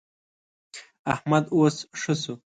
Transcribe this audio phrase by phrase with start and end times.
[1.13, 2.35] احمد اوس ښه شو.